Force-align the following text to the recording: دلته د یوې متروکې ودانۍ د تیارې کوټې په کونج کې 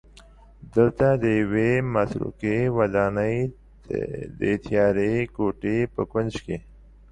دلته 0.75 1.07
د 1.23 1.25
یوې 1.41 1.71
متروکې 1.93 2.57
ودانۍ 2.77 3.37
د 4.39 4.41
تیارې 4.65 5.13
کوټې 5.35 5.77
په 5.93 6.01
کونج 6.11 6.33
کې 6.45 6.57